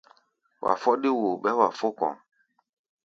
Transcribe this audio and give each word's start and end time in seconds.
Wa 0.63 0.71
fɔ́ɗí 0.81 1.09
woo, 1.19 1.39
ɓɛɛ́ 1.41 1.57
wa 1.59 1.67
fó 1.77 1.87
kɔ̧. 1.97 2.09